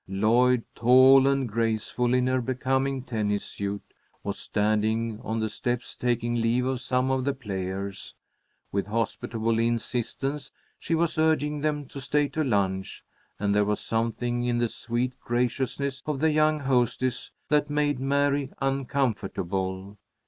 [0.07, 3.83] Lloyd, tall and graceful in her becoming tennis suit,
[4.23, 8.15] was standing on the steps taking leave of some of the players.
[8.71, 13.03] With hospitable insistence she was urging them to stay to lunch,
[13.37, 18.49] and there was something in the sweet graciousness of the young hostess that made Mary
[18.59, 19.99] uncomfortable.